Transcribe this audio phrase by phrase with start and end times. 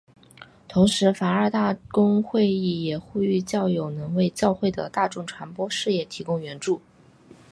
[0.67, 6.81] 同时梵二大公会议也呼吁教友能为教会的大众传播事业提供援助。